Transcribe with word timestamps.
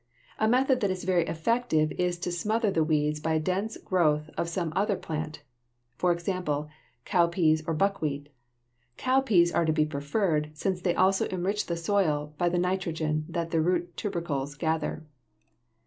A 0.39 0.47
method 0.47 0.79
that 0.79 0.89
is 0.89 1.03
very 1.03 1.27
effective 1.27 1.91
is 1.91 2.17
to 2.21 2.31
smother 2.31 2.71
the 2.71 2.83
weeds 2.83 3.19
by 3.19 3.35
a 3.35 3.39
dense 3.39 3.77
growth 3.77 4.31
of 4.35 4.49
some 4.49 4.73
other 4.75 4.95
plant, 4.95 5.43
for 5.95 6.11
example, 6.11 6.69
cowpeas 7.05 7.61
or 7.67 7.75
buckwheat. 7.75 8.29
Cowpeas 8.97 9.53
are 9.53 9.63
to 9.63 9.71
be 9.71 9.85
preferred, 9.85 10.49
since 10.55 10.81
they 10.81 10.95
also 10.95 11.27
enrich 11.27 11.67
the 11.67 11.77
soil 11.77 12.33
by 12.39 12.49
the 12.49 12.57
nitrogen 12.57 13.25
that 13.29 13.51
the 13.51 13.61
root 13.61 13.95
tubercles 13.95 14.55
gather. 14.55 15.03
[Illustration: 15.05 15.05
FIG. 15.05 15.09
60. 15.09 15.11